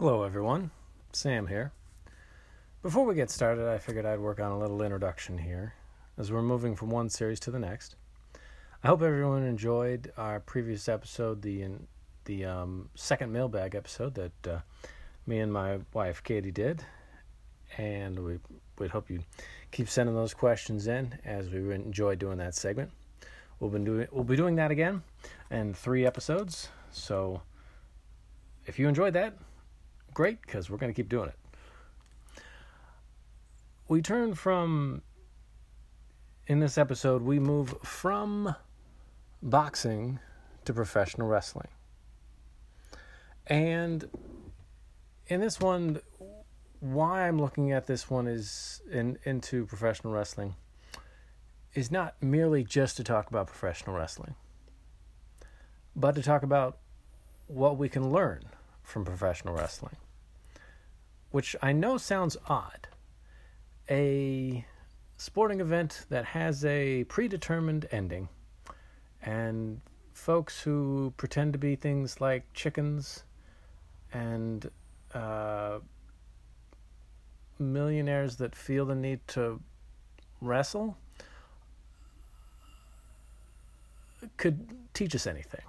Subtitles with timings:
[0.00, 0.70] Hello, everyone.
[1.12, 1.72] Sam here.
[2.82, 5.74] Before we get started, I figured I'd work on a little introduction here
[6.16, 7.96] as we're moving from one series to the next.
[8.84, 11.66] I hope everyone enjoyed our previous episode, the
[12.26, 14.60] the um, second mailbag episode that uh,
[15.26, 16.84] me and my wife Katie did,
[17.76, 18.38] and we
[18.78, 19.24] would hope you
[19.72, 22.92] keep sending those questions in as we enjoy doing that segment.
[23.58, 25.02] We'll be doing we'll be doing that again
[25.50, 26.68] in three episodes.
[26.92, 27.42] So
[28.64, 29.34] if you enjoyed that,
[30.14, 32.42] great because we're going to keep doing it.
[33.88, 35.02] We turn from
[36.46, 38.54] in this episode we move from
[39.42, 40.18] boxing
[40.64, 41.68] to professional wrestling.
[43.46, 44.08] And
[45.28, 46.00] in this one
[46.80, 50.54] why I'm looking at this one is in into professional wrestling
[51.74, 54.34] is not merely just to talk about professional wrestling,
[55.94, 56.78] but to talk about
[57.46, 58.44] what we can learn
[58.88, 59.96] from professional wrestling.
[61.30, 62.88] Which I know sounds odd.
[63.90, 64.64] A
[65.18, 68.28] sporting event that has a predetermined ending,
[69.22, 69.80] and
[70.12, 73.24] folks who pretend to be things like chickens
[74.12, 74.70] and
[75.14, 75.78] uh,
[77.58, 79.60] millionaires that feel the need to
[80.40, 80.96] wrestle
[84.36, 85.62] could teach us anything.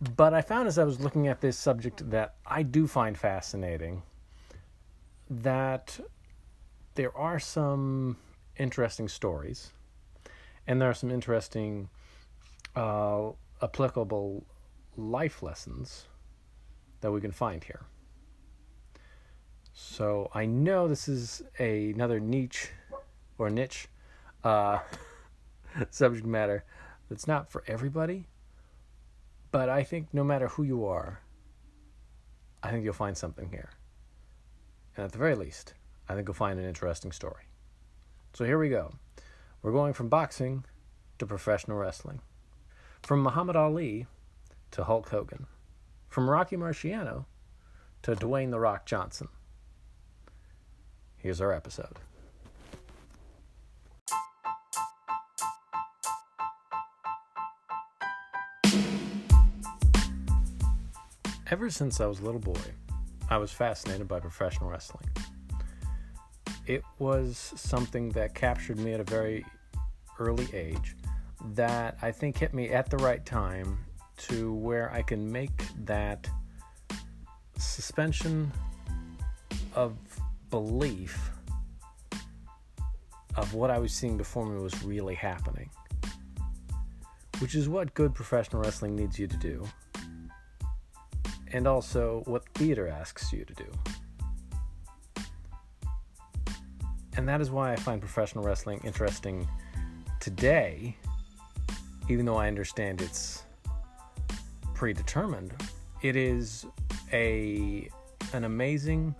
[0.00, 4.02] But I found as I was looking at this subject that I do find fascinating
[5.30, 5.98] that
[6.94, 8.16] there are some
[8.56, 9.72] interesting stories
[10.66, 11.88] and there are some interesting
[12.74, 13.30] uh,
[13.62, 14.44] applicable
[14.96, 16.06] life lessons
[17.00, 17.86] that we can find here.
[19.72, 22.70] So I know this is a, another niche
[23.38, 23.88] or niche
[24.44, 24.78] uh,
[25.90, 26.64] subject matter
[27.08, 28.26] that's not for everybody,
[29.56, 31.22] but I think no matter who you are,
[32.62, 33.70] I think you'll find something here.
[34.94, 35.72] And at the very least,
[36.10, 37.44] I think you'll find an interesting story.
[38.34, 38.92] So here we go.
[39.62, 40.66] We're going from boxing
[41.18, 42.20] to professional wrestling,
[43.02, 44.06] from Muhammad Ali
[44.72, 45.46] to Hulk Hogan,
[46.10, 47.24] from Rocky Marciano
[48.02, 49.28] to Dwayne The Rock Johnson.
[51.16, 51.98] Here's our episode.
[61.48, 62.60] Ever since I was a little boy,
[63.30, 65.08] I was fascinated by professional wrestling.
[66.66, 69.46] It was something that captured me at a very
[70.18, 70.96] early age
[71.52, 73.78] that I think hit me at the right time
[74.16, 76.28] to where I can make that
[77.58, 78.50] suspension
[79.76, 79.96] of
[80.50, 81.30] belief
[83.36, 85.70] of what I was seeing before me was really happening.
[87.38, 89.64] Which is what good professional wrestling needs you to do
[91.52, 93.66] and also what theater asks you to do.
[97.16, 99.48] And that is why I find professional wrestling interesting
[100.20, 100.96] today,
[102.08, 103.44] even though I understand it's
[104.74, 105.54] predetermined.
[106.02, 106.66] It is
[107.12, 107.88] a
[108.32, 109.14] an amazing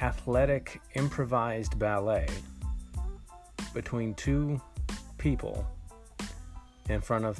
[0.00, 2.26] athletic improvised ballet
[3.72, 4.60] between two
[5.16, 5.66] people
[6.88, 7.38] in front of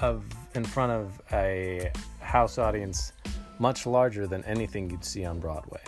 [0.00, 0.24] of
[0.54, 1.90] in front of a
[2.20, 3.12] house audience
[3.58, 5.80] much larger than anything you'd see on Broadway.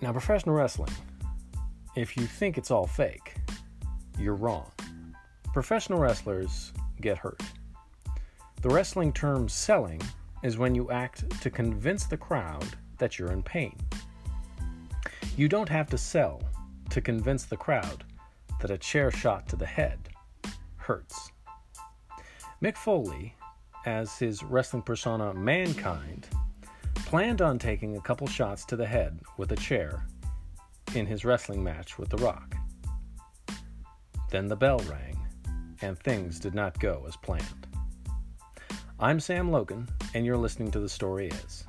[0.00, 0.92] Now, professional wrestling,
[1.94, 3.36] if you think it's all fake,
[4.18, 4.70] you're wrong.
[5.52, 7.40] Professional wrestlers get hurt.
[8.62, 10.00] The wrestling term selling
[10.42, 12.66] is when you act to convince the crowd
[12.98, 13.76] that you're in pain.
[15.36, 16.42] You don't have to sell
[16.90, 18.04] to convince the crowd
[18.60, 20.08] that a chair shot to the head
[20.76, 21.30] hurts.
[22.62, 23.34] Mick Foley
[23.86, 26.26] as his wrestling persona Mankind,
[27.06, 30.04] planned on taking a couple shots to the head with a chair
[30.94, 32.56] in his wrestling match with The Rock.
[34.30, 35.16] Then the bell rang,
[35.82, 37.68] and things did not go as planned.
[38.98, 41.64] I'm Sam Logan, and you're listening to The Story Is.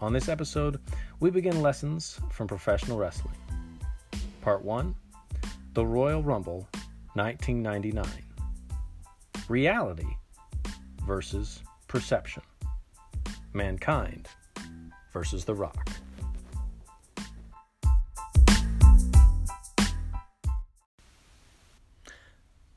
[0.00, 0.80] On this episode,
[1.20, 3.36] we begin lessons from professional wrestling.
[4.40, 4.94] Part 1
[5.74, 6.68] The Royal Rumble,
[7.14, 8.04] 1999.
[9.48, 10.16] Reality
[11.06, 12.42] versus perception.
[13.52, 14.28] Mankind
[15.12, 15.90] versus The Rock.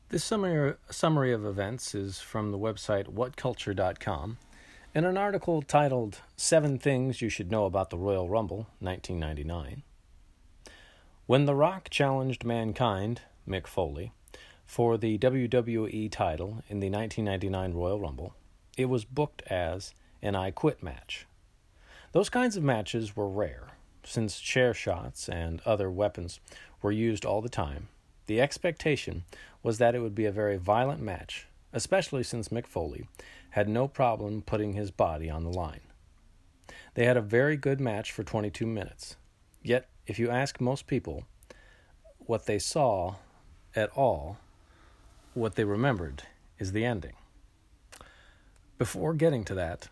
[0.10, 4.38] This summary, summary of events is from the website whatculture.com
[4.96, 9.84] in an article titled Seven Things You Should Know About the Royal Rumble, 1999.
[11.28, 14.12] When The Rock challenged Mankind, Mick Foley,
[14.70, 18.36] for the WWE title in the 1999 Royal Rumble,
[18.78, 21.26] it was booked as an I quit match.
[22.12, 23.70] Those kinds of matches were rare,
[24.04, 26.40] since chair shots and other weapons
[26.84, 27.88] were used all the time.
[28.28, 29.24] The expectation
[29.64, 33.08] was that it would be a very violent match, especially since Mick Foley
[33.50, 35.82] had no problem putting his body on the line.
[36.94, 39.16] They had a very good match for 22 minutes.
[39.64, 41.24] Yet, if you ask most people
[42.20, 43.16] what they saw
[43.76, 44.38] at all,
[45.40, 46.24] what they remembered
[46.60, 47.14] is the ending.
[48.78, 49.90] Before getting to that,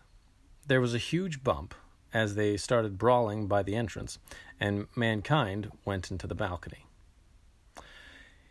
[0.66, 1.74] there was a huge bump
[2.12, 4.18] as they started brawling by the entrance,
[4.60, 6.86] and Mankind went into the balcony.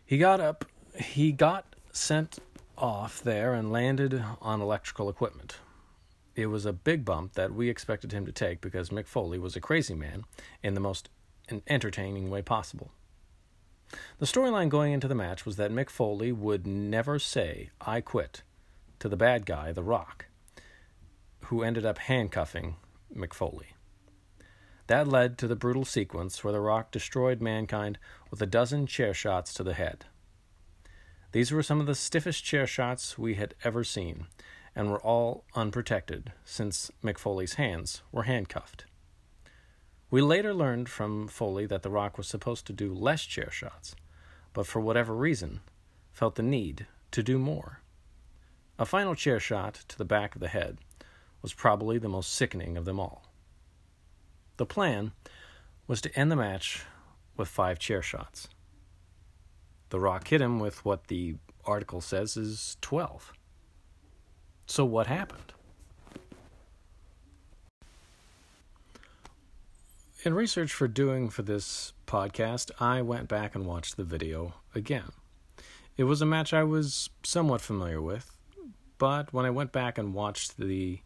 [0.04, 0.64] He got up,
[0.96, 2.38] he got sent
[2.76, 5.58] off there and landed on electrical equipment.
[6.34, 9.56] It was a big bump that we expected him to take because Mick Foley was
[9.56, 10.24] a crazy man
[10.62, 11.08] in the most
[11.66, 12.92] entertaining way possible.
[14.18, 18.42] The storyline going into the match was that Mick Foley would never say, I quit,
[18.98, 20.26] to the bad guy, The Rock,
[21.46, 22.76] who ended up handcuffing
[23.14, 23.68] Mick Foley.
[24.88, 27.98] That led to the brutal sequence where The Rock destroyed mankind
[28.30, 30.06] with a dozen chair shots to the head.
[31.32, 34.26] These were some of the stiffest chair shots we had ever seen,
[34.74, 38.86] and were all unprotected, since Mick Foley's hands were handcuffed.
[40.10, 43.94] We later learned from Foley that The Rock was supposed to do less chair shots,
[44.54, 45.60] but for whatever reason,
[46.12, 47.82] felt the need to do more.
[48.78, 50.78] A final chair shot to the back of the head
[51.42, 53.30] was probably the most sickening of them all.
[54.56, 55.12] The plan
[55.86, 56.84] was to end the match
[57.36, 58.48] with five chair shots.
[59.90, 63.32] The Rock hit him with what the article says is 12.
[64.66, 65.52] So, what happened?
[70.28, 75.12] In research for doing for this podcast, I went back and watched the video again.
[75.96, 78.30] It was a match I was somewhat familiar with,
[78.98, 81.00] but when I went back and watched the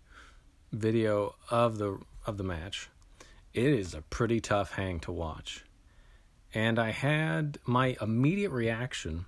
[0.73, 2.91] video of the of the match,
[3.55, 5.65] it is a pretty tough hang to watch.
[6.53, 9.27] And I had my immediate reaction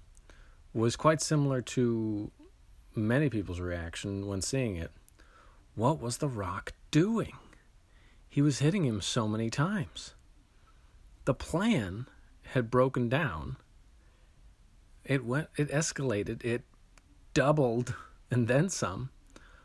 [0.73, 2.33] was quite similar to
[2.97, 4.91] many people's reaction when seeing it.
[5.77, 7.35] What was The Rock doing?
[8.35, 10.17] He was hitting him so many times.
[11.25, 12.09] The plan
[12.47, 13.59] had broken down.
[15.05, 16.65] It went it escalated, it
[17.33, 17.95] doubled
[18.33, 19.11] and then some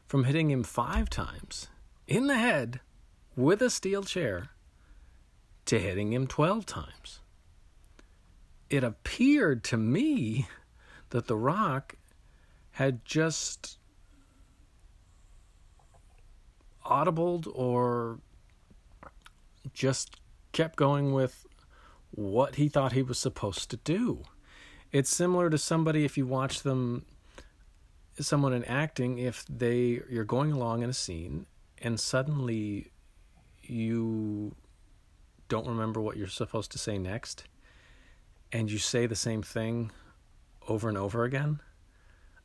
[0.06, 1.70] from hitting him 5 times
[2.08, 2.80] in the head
[3.36, 4.50] with a steel chair
[5.66, 7.22] to hitting him 12 times.
[8.70, 10.48] It appeared to me
[11.10, 11.96] that The Rock
[12.74, 13.80] had just
[16.86, 18.20] audibled or
[19.74, 20.20] just
[20.52, 21.46] kept going with
[22.12, 24.24] what he thought he was supposed to do.
[24.92, 27.06] It's similar to somebody if you watch them
[28.20, 31.46] someone in acting if they you're going along in a scene
[31.82, 32.92] and suddenly
[33.62, 34.54] you
[35.48, 37.46] don't remember what you're supposed to say next
[38.52, 39.92] and you say the same thing
[40.68, 41.62] over and over again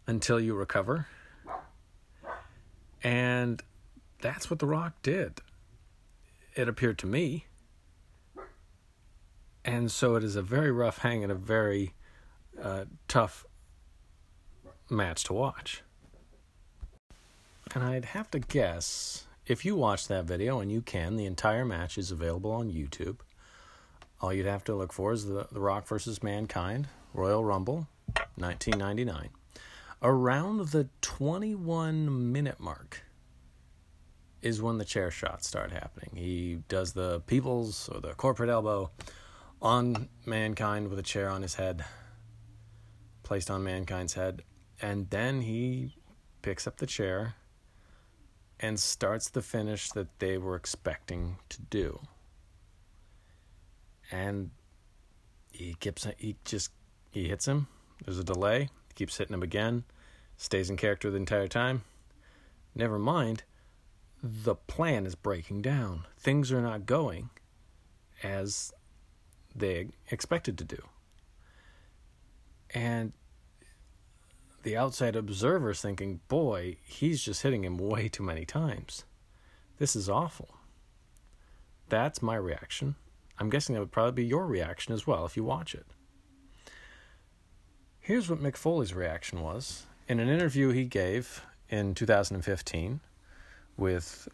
[0.07, 1.07] until you recover.
[3.03, 3.63] And
[4.21, 5.41] that's what The Rock did.
[6.55, 7.47] It appeared to me.
[9.65, 11.95] And so it is a very rough hang and a very
[12.61, 13.47] uh, tough
[14.91, 15.83] match to watch.
[17.75, 21.65] And I'd have to guess if you watch that video, and you can, the entire
[21.65, 23.19] match is available on YouTube.
[24.21, 27.87] All you'd have to look for is the, the Rock versus Mankind Royal Rumble
[28.37, 29.29] 1999.
[30.03, 33.03] Around the 21 minute mark
[34.45, 36.11] is when the chair shots start happening.
[36.15, 38.91] He does the people's or the corporate elbow
[39.63, 41.83] on Mankind with a chair on his head,
[43.23, 44.43] placed on Mankind's head,
[44.83, 45.97] and then he
[46.43, 47.37] picks up the chair
[48.61, 51.99] and starts the finish that they were expecting to do.
[54.13, 54.51] And
[55.53, 56.71] he keeps he just
[57.11, 57.67] he hits him.
[58.05, 58.69] There's a delay.
[58.95, 59.85] Keeps hitting him again.
[60.37, 61.83] Stays in character the entire time.
[62.75, 63.45] Never mind,
[64.27, 66.07] the plan is breaking down.
[66.19, 67.29] Things are not going
[68.23, 68.73] as
[69.55, 70.83] they expected to do.
[72.71, 73.13] And
[74.63, 79.05] the outside observer's thinking, boy, he's just hitting him way too many times.
[79.79, 80.57] This is awful.
[81.91, 82.95] That's my reaction.
[83.39, 85.85] I'm guessing that would probably be your reaction as well if you watch it.
[88.01, 89.85] Here's what Mick Foley's reaction was.
[90.09, 93.01] In an interview he gave in 2015
[93.77, 94.29] with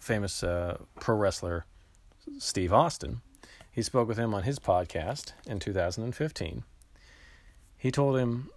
[0.00, 1.64] famous uh, pro wrestler
[2.38, 3.20] Steve Austin,
[3.70, 6.64] he spoke with him on his podcast in 2015.
[7.76, 8.50] He told him,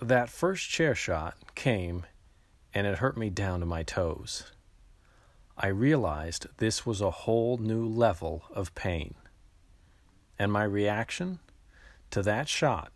[0.00, 2.04] that first chair shot came
[2.74, 4.52] and it hurt me down to my toes.
[5.56, 9.14] I realized this was a whole new level of pain.
[10.38, 11.38] And my reaction
[12.10, 12.92] to that shot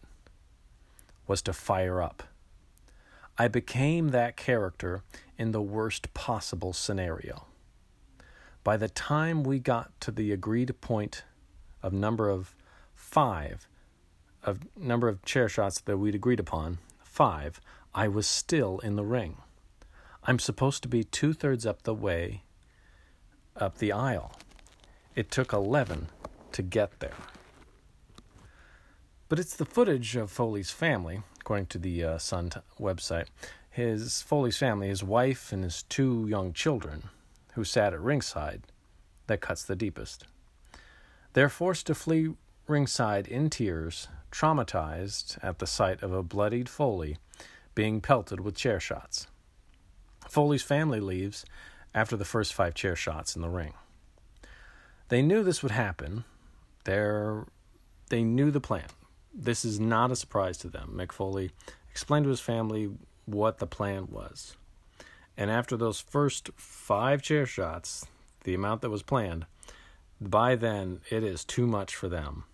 [1.27, 2.25] was to fire up.
[3.39, 5.03] I became that character
[5.41, 7.47] in the worst possible scenario.
[8.63, 11.25] By the time we got to the agreed point
[11.83, 12.55] of number of
[12.95, 13.67] five,
[14.43, 17.59] of number of chair shots that we'd agreed upon, five,
[17.95, 19.39] I was still in the ring.
[20.25, 22.43] I'm supposed to be two thirds up the way
[23.57, 24.33] up the aisle.
[25.17, 26.09] It took 11
[26.53, 27.17] to get there.
[29.31, 33.29] But it's the footage of Foley's family, according to the uh, Sun t- website.
[33.71, 37.05] His Foley's family, his wife and his two young children,
[37.55, 38.65] who sat at ringside,
[39.29, 40.27] that cuts the deepest.
[41.33, 42.35] They're forced to flee
[42.67, 47.19] ringside in tears, traumatized at the sight of a bloodied Foley
[47.75, 49.29] being pelted with chair shots.
[50.29, 51.45] Foley's family leaves
[51.95, 53.75] after the first five chair shots in the ring.
[55.09, 56.25] They knew this would happen.
[56.85, 57.47] They're,
[58.09, 58.87] they knew the plan.
[59.33, 60.95] This is not a surprise to them.
[60.97, 61.53] Mick Foley
[61.91, 62.91] explained to his family
[63.35, 64.57] what the plan was.
[65.37, 68.07] And after those first five chair shots,
[68.45, 69.47] the amount that was planned,
[70.21, 72.45] by then it is too much for them.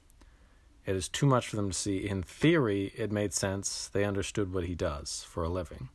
[0.85, 2.09] It is too much for them to see.
[2.09, 3.89] In theory, it made sense.
[3.89, 5.89] They understood what he does for a living.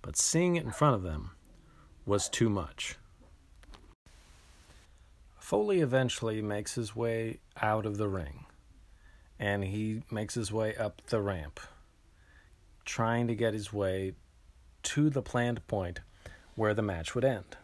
[0.00, 1.32] But seeing it in front of them
[2.06, 2.96] was too much.
[5.38, 8.46] Foley eventually makes his way out of the ring
[9.40, 11.58] and he makes his way up the ramp,
[12.84, 14.12] trying to get his way
[14.82, 16.00] to the planned point
[16.54, 17.56] where the match would end.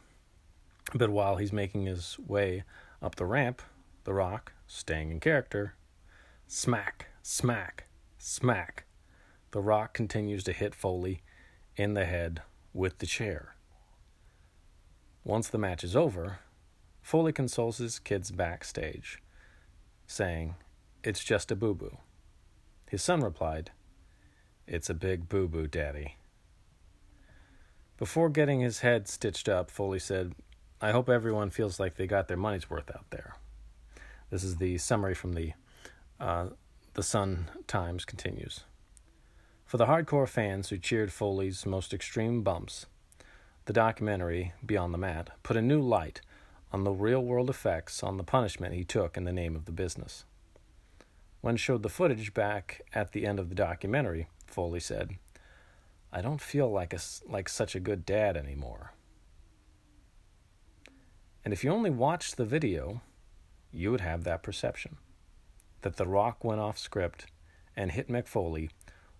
[0.94, 2.64] But while he's making his way
[3.02, 3.62] up the ramp,
[4.04, 5.74] The Rock, staying in character,
[6.46, 7.86] smack, smack,
[8.18, 8.84] smack,
[9.50, 11.22] The Rock continues to hit Foley
[11.76, 12.42] in the head
[12.72, 13.56] with the chair.
[15.24, 16.38] Once the match is over,
[17.02, 19.20] Foley consoles his kids backstage,
[20.06, 20.54] saying,
[21.02, 21.98] It's just a boo boo.
[22.88, 23.72] His son replied,
[24.66, 26.16] It's a big boo boo, Daddy.
[27.98, 30.34] Before getting his head stitched up, Foley said,
[30.80, 33.36] I hope everyone feels like they got their money's worth out there.
[34.30, 35.52] This is the summary from the
[36.18, 36.48] uh,
[36.94, 38.64] the Sun Times continues.
[39.64, 42.86] For the hardcore fans who cheered Foley's most extreme bumps,
[43.66, 46.20] the documentary, Beyond the Mat, put a new light
[46.72, 49.72] on the real world effects on the punishment he took in the name of the
[49.72, 50.24] business.
[51.40, 55.16] When showed the footage back at the end of the documentary, Foley said,
[56.12, 56.98] I don't feel like, a,
[57.28, 58.92] like such a good dad anymore.
[61.44, 63.02] And if you only watched the video,
[63.72, 64.96] you would have that perception
[65.82, 67.26] that The Rock went off script
[67.76, 68.70] and hit Mick Foley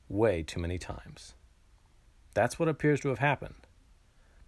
[0.08, 1.34] way too many times.
[2.34, 3.54] That's what appears to have happened.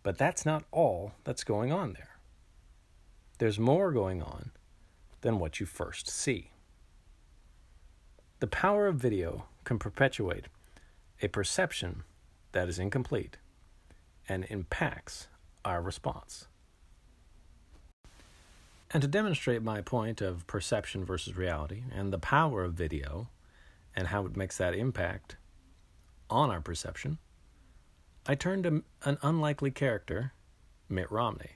[0.03, 2.19] But that's not all that's going on there.
[3.39, 4.53] There's more going on
[5.21, 6.51] than what you first see.
[8.41, 10.47] The power of video can perpetuate
[11.23, 12.05] a perception
[12.53, 13.37] that is incomplete
[14.29, 15.29] and impacts
[15.65, 16.47] our response.
[18.91, 23.29] And to demonstrate my point of perception versus reality and the power of video
[23.95, 25.37] and how it makes that impact
[26.31, 27.19] on our perception,
[28.27, 30.33] I turned to an unlikely character,
[30.89, 31.53] Mitt Romney.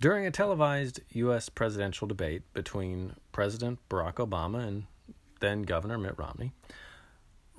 [0.00, 1.48] During a televised U.S.
[1.48, 4.84] presidential debate between President Barack Obama and
[5.40, 6.52] then Governor Mitt Romney,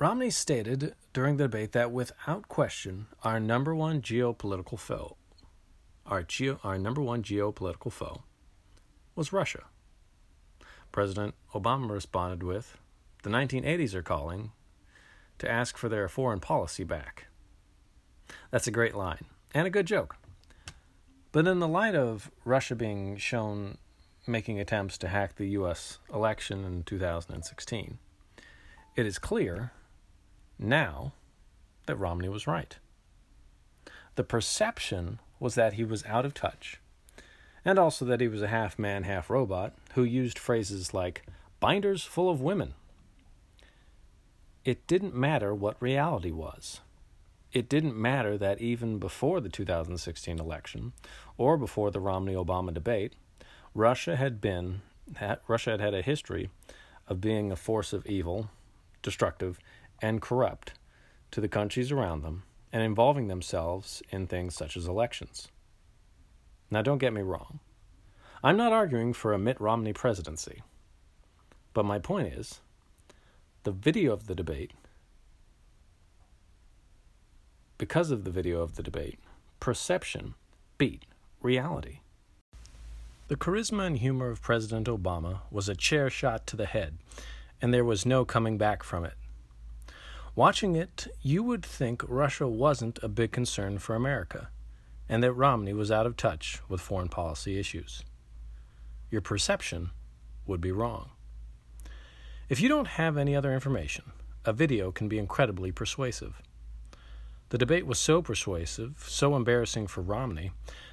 [0.02, 5.16] Romney stated during the debate that without question, our number one geopolitical foe,
[6.08, 8.24] our, geo, our number one geopolitical foe,
[9.16, 9.66] was Russia.
[10.92, 12.80] President Obama responded with,
[13.22, 14.54] The 1980s are calling
[15.38, 17.28] to ask for their foreign policy back.
[18.50, 20.18] That's a great line and a good joke.
[21.32, 23.78] But in the light of Russia being shown
[24.26, 26.00] making attempts to hack the U.S.
[26.12, 28.00] election in 2016,
[28.96, 29.74] it is clear
[30.62, 31.14] now
[31.86, 32.78] that Romney was right.
[34.16, 36.80] The perception was that he was out of touch,
[37.66, 41.26] and also that he was a half man, half robot who used phrases like
[41.60, 42.74] binders full of women.
[44.64, 46.82] It didn't matter what reality was
[47.52, 50.94] it didn't matter that even before the 2016 election
[51.38, 53.14] or before the Romney Obama debate,
[53.74, 54.82] Russia had been
[55.48, 56.50] Russia had had a history
[57.08, 58.50] of being a force of evil,
[59.02, 59.60] destructive,
[60.02, 60.74] and corrupt
[61.32, 62.44] to the countries around them
[62.74, 65.48] and involving themselves in things such as elections.
[66.70, 67.60] Now don't get me wrong.
[68.44, 70.64] I'm not arguing for a Mitt Romney presidency.
[71.74, 72.62] But my point is,
[73.64, 74.72] the video of the debate
[77.82, 79.18] because of the video of the debate,
[79.60, 80.36] perception
[80.78, 81.04] beat
[81.42, 82.02] reality.
[83.28, 87.00] The charisma and humor of President Obama was a chair shot to the head,
[87.60, 89.16] and there was no coming back from it.
[90.36, 94.50] Watching it, you would think Russia wasn't a big concern for America,
[95.10, 98.04] and that Romney was out of touch with foreign policy issues.
[99.10, 99.90] Your perception
[100.46, 101.10] would be wrong.
[102.48, 104.14] If you don't have any other information,
[104.46, 106.42] a video can be incredibly persuasive.
[107.50, 110.52] The debate was so persuasive, so embarrassing for Romney,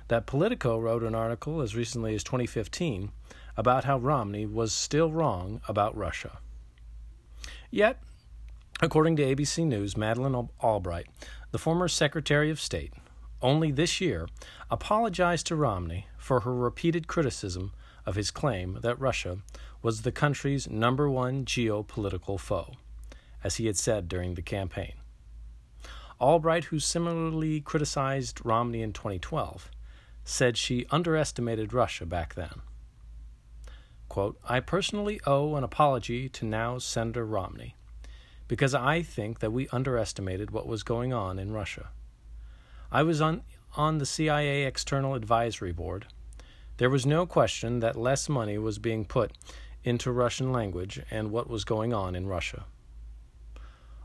[0.08, 3.12] that Politico wrote an article as recently as 2015
[3.56, 6.38] about how Romney was still wrong about Russia.
[7.70, 8.02] Yet,
[8.80, 11.08] according to ABC News, Madeleine Albright,
[11.50, 12.92] the former Secretary of State,
[13.42, 14.28] only this year
[14.70, 17.72] apologized to Romney for her repeated criticism
[18.06, 19.38] of his claim that Russia
[19.82, 22.74] was the country's number one geopolitical foe,
[23.42, 24.94] as he had said during the campaign.
[26.20, 29.70] Albright, who similarly criticized Romney in 2012,
[30.24, 32.60] said she underestimated Russia back then.
[34.08, 37.74] Quote, I personally owe an apology to now Senator Romney
[38.48, 41.90] because I think that we underestimated what was going on in Russia.
[42.90, 43.42] I was on,
[43.76, 46.06] on the CIA External Advisory Board.
[46.78, 49.32] There was no question that less money was being put
[49.84, 52.64] into Russian language and what was going on in Russia.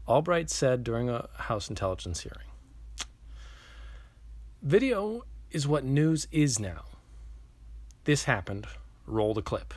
[0.07, 2.47] Albright said during a House intelligence hearing
[4.61, 6.83] Video is what news is now.
[8.03, 8.67] This happened,
[9.05, 9.73] roll the clip.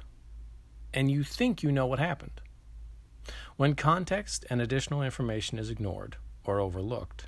[0.92, 2.40] And you think you know what happened.
[3.56, 7.26] When context and additional information is ignored or overlooked,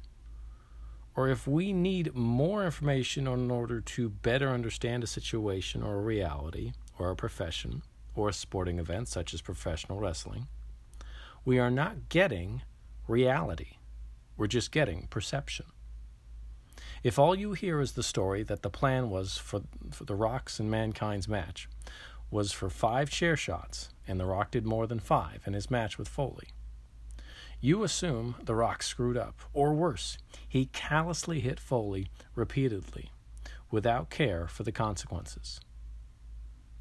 [1.17, 6.03] or if we need more information in order to better understand a situation or a
[6.03, 7.83] reality or a profession
[8.15, 10.49] or a sporting event such as professional wrestling,
[11.47, 12.61] we are not getting
[13.07, 13.79] reality.
[14.37, 15.65] We're just getting perception.
[17.03, 20.61] If all you hear is the story that the plan was for, for The Rock's
[20.61, 21.71] and Mankind's match
[22.31, 25.99] was for five chair shots, and The Rock did more than five in his match
[25.99, 26.49] with Foley,
[27.61, 30.17] you assume The Rock screwed up, or worse,
[30.49, 33.11] he callously hit Foley repeatedly
[33.71, 35.61] without care for the consequences.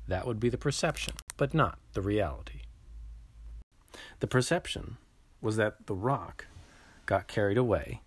[0.08, 2.62] That would be the perception, but not the reality.
[4.20, 4.98] The perception
[5.42, 6.46] was that The Rock
[7.08, 8.02] got carried away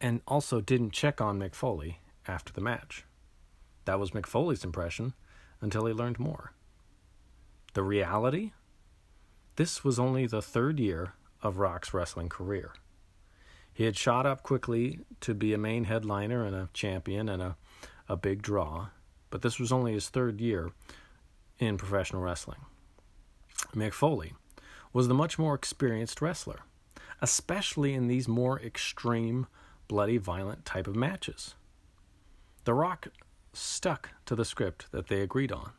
[0.00, 3.04] and also didn't check on Mick Foley after the match.
[3.86, 5.14] That was Mick Foley's impression
[5.60, 6.52] until he learned more.
[7.74, 8.52] The reality?
[9.56, 12.72] This was only the third year of Rock's wrestling career.
[13.72, 17.56] He had shot up quickly to be a main headliner and a champion and a,
[18.08, 18.88] a big draw,
[19.30, 20.72] but this was only his third year
[21.58, 22.60] in professional wrestling.
[23.74, 24.32] Mick Foley
[24.92, 26.60] was the much more experienced wrestler,
[27.20, 29.46] especially in these more extreme
[29.88, 31.54] bloody, violent type of matches.
[32.64, 33.08] The Rock
[33.52, 35.72] stuck to the script that they agreed on.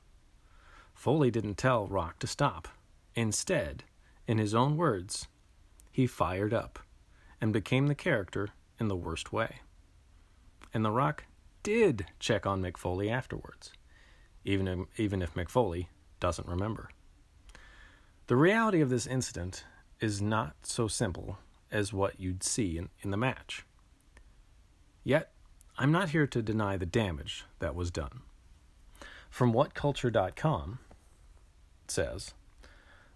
[0.94, 2.68] Foley didn't tell Rock to stop.
[3.16, 3.84] Instead,
[4.28, 5.28] in his own words,
[5.92, 6.80] he fired up
[7.40, 9.62] and became the character in the worst way.
[10.74, 11.26] And The Rock
[11.64, 13.72] did check on Mick Foley afterwards,
[14.46, 16.90] even if, even if Mick Foley doesn't remember.
[18.28, 19.66] The reality of this incident
[20.00, 21.40] is not so simple
[21.72, 23.66] as what you'd see in, in the match.
[25.04, 25.32] Yet,
[25.78, 28.22] I'm not here to deny the damage that was done.
[29.30, 30.80] From WhatCulture.com
[31.88, 32.34] says,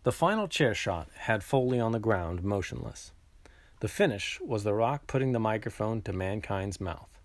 [0.03, 3.11] the final chair shot had Foley on the ground, motionless.
[3.79, 7.19] The finish was The Rock putting the microphone to Mankind's mouth,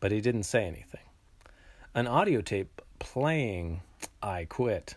[0.00, 1.00] but he didn't say anything.
[1.94, 3.82] An audio tape playing
[4.22, 4.96] I Quit,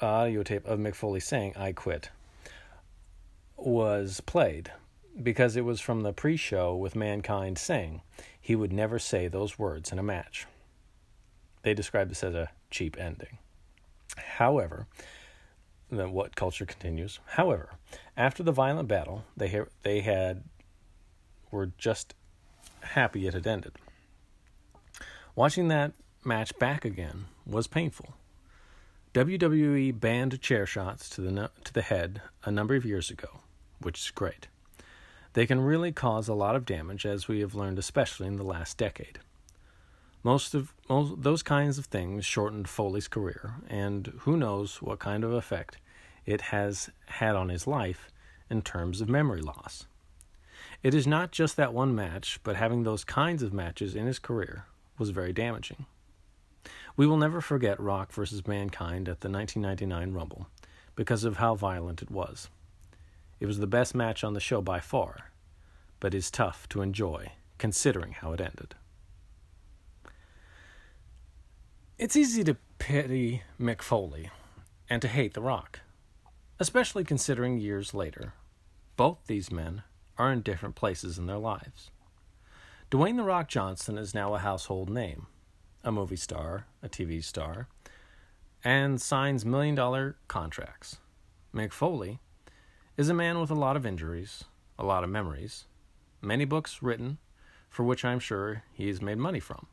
[0.00, 2.10] audio tape of Mick Foley saying I Quit,
[3.56, 4.72] was played,
[5.20, 8.02] because it was from the pre show with Mankind saying
[8.40, 10.46] he would never say those words in a match.
[11.62, 13.38] They describe this as a cheap ending.
[14.16, 14.86] However,
[15.90, 17.20] then what culture continues.
[17.26, 17.70] However,
[18.16, 20.44] after the violent battle, they ha- they had
[21.50, 22.14] were just
[22.80, 23.72] happy it had ended.
[25.34, 25.92] Watching that
[26.24, 28.14] match back again was painful.
[29.14, 33.40] WWE banned chair shots to the no- to the head a number of years ago,
[33.80, 34.48] which is great.
[35.34, 38.42] They can really cause a lot of damage, as we have learned, especially in the
[38.42, 39.18] last decade.
[40.22, 45.24] Most of most, those kinds of things shortened Foley's career, and who knows what kind
[45.24, 45.78] of effect
[46.26, 48.10] it has had on his life
[48.48, 49.86] in terms of memory loss.
[50.82, 54.18] It is not just that one match, but having those kinds of matches in his
[54.18, 54.66] career
[54.98, 55.86] was very damaging.
[56.96, 60.46] We will never forget Rock versus Mankind at the 1999 Rumble
[60.94, 62.48] because of how violent it was.
[63.42, 65.32] It was the best match on the show by far,
[65.98, 68.76] but is tough to enjoy considering how it ended.
[71.98, 74.30] It's easy to pity Mick Foley
[74.88, 75.80] and to hate The Rock,
[76.60, 78.34] especially considering years later,
[78.96, 79.82] both these men
[80.16, 81.90] are in different places in their lives.
[82.92, 85.26] Dwayne The Rock Johnson is now a household name,
[85.82, 87.66] a movie star, a TV star,
[88.62, 90.98] and signs million dollar contracts.
[91.52, 92.20] Mick Foley
[92.96, 94.44] is a man with a lot of injuries,
[94.78, 95.64] a lot of memories,
[96.20, 97.18] many books written,
[97.70, 99.66] for which I'm sure he has made money from.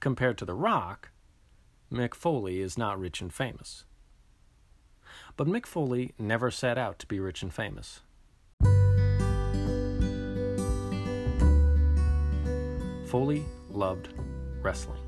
[0.00, 1.10] Compared to The Rock,
[1.90, 3.84] Mick Foley is not rich and famous.
[5.36, 8.00] But Mick Foley never set out to be rich and famous.
[13.06, 14.10] Foley loved
[14.62, 15.00] wrestling.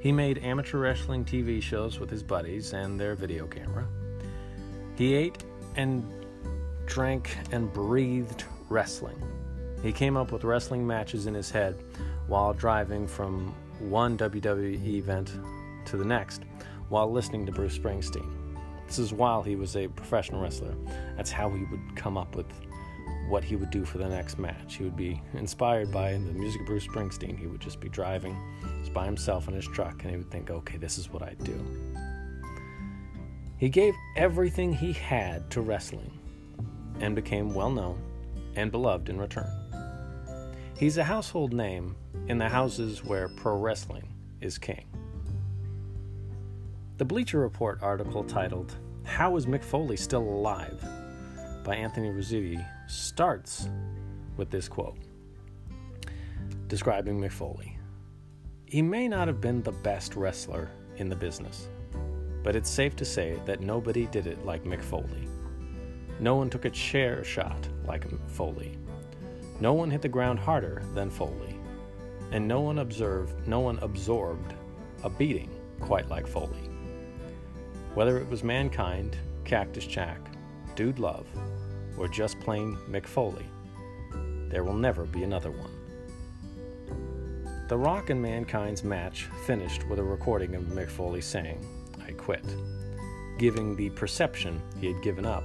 [0.00, 3.86] He made amateur wrestling TV shows with his buddies and their video camera.
[4.96, 5.42] He ate
[5.76, 6.04] and
[6.86, 9.20] drank and breathed wrestling.
[9.82, 11.82] He came up with wrestling matches in his head
[12.26, 15.32] while driving from one WWE event
[15.86, 16.42] to the next
[16.88, 18.30] while listening to Bruce Springsteen.
[18.86, 20.74] This is while he was a professional wrestler.
[21.16, 22.46] That's how he would come up with
[23.28, 24.76] what he would do for the next match.
[24.76, 27.38] He would be inspired by the music of Bruce Springsteen.
[27.38, 28.36] He would just be driving
[28.80, 31.34] just by himself in his truck and he would think, okay, this is what I
[31.42, 31.93] do.
[33.58, 36.10] He gave everything he had to wrestling
[37.00, 38.02] and became well known
[38.56, 39.50] and beloved in return.
[40.76, 44.08] He's a household name in the houses where pro wrestling
[44.40, 44.86] is king.
[46.96, 50.84] The Bleacher Report article titled, How is Mick Foley Still Alive?
[51.64, 53.70] by Anthony Rizzuti starts
[54.36, 54.98] with this quote
[56.68, 57.78] describing Mick Foley.
[58.66, 61.68] He may not have been the best wrestler in the business,
[62.44, 65.28] but it's safe to say that nobody did it like Mick Foley.
[66.20, 68.78] No one took a chair shot like Foley.
[69.60, 71.58] No one hit the ground harder than Foley.
[72.30, 74.54] And no one observed no one absorbed
[75.02, 76.68] a beating quite like Foley.
[77.94, 80.20] Whether it was Mankind, Cactus Jack,
[80.76, 81.26] Dude Love,
[81.96, 83.46] or just plain Mick Foley,
[84.48, 85.70] there will never be another one.
[87.68, 91.64] The Rock and Mankind's match finished with a recording of Mick Foley saying,
[92.24, 92.56] quit,
[93.38, 95.44] giving the perception he had given up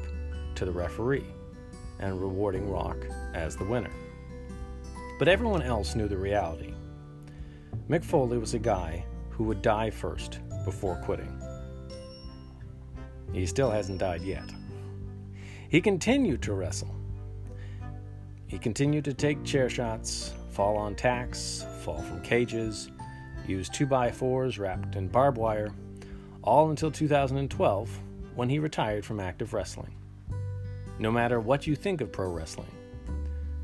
[0.56, 1.26] to the referee
[2.00, 2.98] and rewarding Rock
[3.34, 3.92] as the winner.
[5.18, 6.74] But everyone else knew the reality.
[7.89, 11.42] Mick Foley was a guy who would die first before quitting.
[13.34, 14.50] He still hasn't died yet.
[15.68, 16.96] He continued to wrestle.
[18.48, 22.89] He continued to take chair shots, fall on tacks, fall from cages,
[23.46, 25.74] use 2x4s wrapped in barbed wire,
[26.43, 27.99] all until 2012
[28.36, 29.93] when he retired from active wrestling.
[30.97, 32.71] No matter what you think of pro wrestling,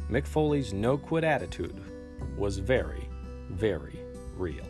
[0.10, 1.82] Mick Foley's no quit attitude
[2.38, 3.10] was very,
[3.50, 4.00] very
[4.38, 4.66] real.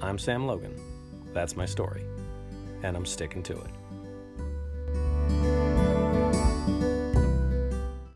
[0.00, 0.78] I'm Sam Logan.
[1.32, 2.04] That's my story
[2.82, 3.70] and I'm sticking to it.